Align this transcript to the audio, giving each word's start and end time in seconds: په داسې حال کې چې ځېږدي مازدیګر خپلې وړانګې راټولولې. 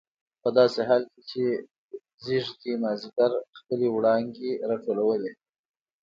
په 0.41 0.49
داسې 0.57 0.79
حال 0.87 1.03
کې 1.11 1.21
چې 1.31 1.43
ځېږدي 2.25 2.73
مازدیګر 2.83 3.31
خپلې 3.57 3.87
وړانګې 3.95 4.51
راټولولې. 4.69 5.31